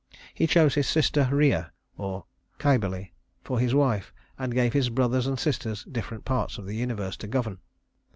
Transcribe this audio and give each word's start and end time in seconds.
He 0.33 0.47
chose 0.47 0.73
his 0.73 0.87
sister 0.89 1.29
Rhea 1.31 1.71
(Cybele) 2.59 3.05
for 3.43 3.59
his 3.59 3.75
wife, 3.75 4.11
and 4.39 4.51
gave 4.51 4.73
his 4.73 4.89
brothers 4.89 5.27
and 5.27 5.37
sisters 5.39 5.83
different 5.83 6.25
parts 6.25 6.57
of 6.57 6.65
the 6.65 6.75
universe 6.75 7.15
to 7.17 7.27
govern. 7.27 7.59